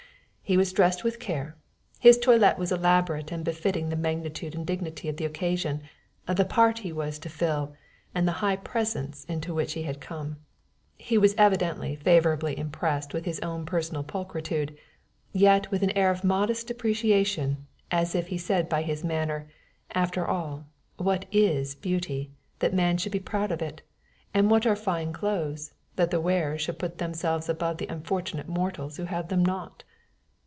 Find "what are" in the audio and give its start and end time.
24.51-24.75